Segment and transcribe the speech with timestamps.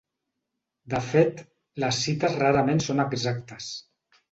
[0.93, 1.43] De fet,
[1.85, 3.71] les cites rarament són exactes.